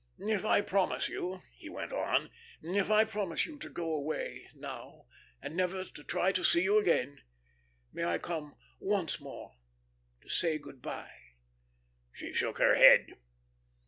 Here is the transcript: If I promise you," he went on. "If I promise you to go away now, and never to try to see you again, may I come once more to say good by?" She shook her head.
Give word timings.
If 0.27 0.43
I 0.45 0.61
promise 0.61 1.09
you," 1.09 1.43
he 1.55 1.69
went 1.69 1.93
on. 1.93 2.31
"If 2.63 2.89
I 2.89 3.03
promise 3.05 3.45
you 3.45 3.59
to 3.59 3.69
go 3.69 3.93
away 3.93 4.49
now, 4.55 5.05
and 5.43 5.55
never 5.55 5.83
to 5.85 6.03
try 6.03 6.31
to 6.31 6.43
see 6.43 6.63
you 6.63 6.79
again, 6.79 7.21
may 7.93 8.03
I 8.05 8.17
come 8.17 8.55
once 8.79 9.19
more 9.19 9.57
to 10.21 10.27
say 10.27 10.57
good 10.57 10.81
by?" 10.81 11.07
She 12.11 12.33
shook 12.33 12.57
her 12.57 12.73
head. 12.73 13.13